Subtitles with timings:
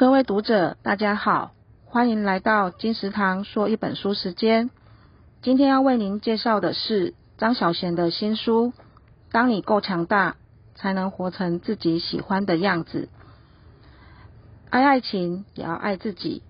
[0.00, 1.52] 各位读者，大家好，
[1.84, 4.70] 欢迎来到金石堂说一本书时间。
[5.42, 8.68] 今天要为您介绍的是张小娴的新书
[9.30, 10.36] 《当你够强大，
[10.74, 13.10] 才能活成自己喜欢的样子》。
[14.70, 16.42] 爱爱情，也要爱自己。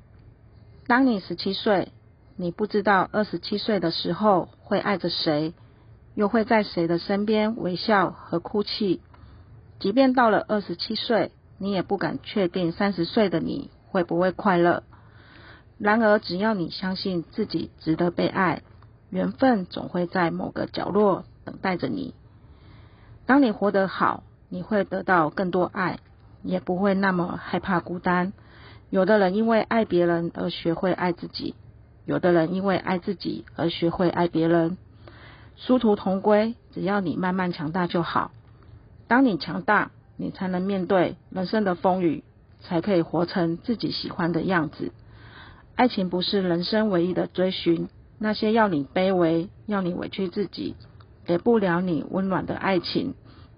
[0.87, 1.91] 当你十七岁，
[2.37, 5.55] 你不知道二十七岁的时候会爱着谁，
[6.15, 9.01] 又会在谁的身边微笑和哭泣。
[9.81, 11.33] 即便到了二十七岁，
[11.63, 14.83] 你也不敢确定三十岁的你会不会快乐。
[15.77, 18.63] 然而，只要你相信自己值得被爱，
[19.11, 22.15] 缘分总会在某个角落等待着你。
[23.27, 25.99] 当你活得好，你会得到更多爱，
[26.43, 28.33] 也不会那么害怕孤单。
[28.89, 31.55] 有的人因为爱别人而学会爱自己，
[32.07, 34.79] 有的人因为爱自己而学会爱别人。
[35.57, 38.31] 殊途同归，只要你慢慢强大就好。
[39.09, 42.23] 当你强大，你才能面对人生的风雨，
[42.61, 44.93] 才可以活成自己喜欢的样子。
[45.75, 50.77] 爱情不是人生唯一的追寻，那些要你卑微、要你委屈自己、
[51.25, 53.15] 给不了你温暖的爱情，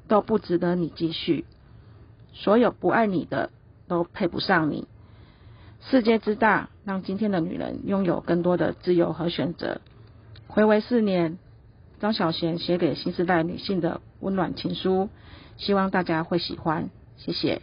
[0.06, 1.44] 都不值得你继续。
[2.32, 3.50] 所有不爱你的，
[3.88, 4.86] 都配不上你。
[5.80, 9.80] 世界之大，让今天的女人拥有更多的自由和选择。
[10.46, 11.38] 回味四年，
[12.02, 15.08] 张小娴写给新时代女性的温暖情书。
[15.56, 17.62] 希望大家会喜欢，谢谢。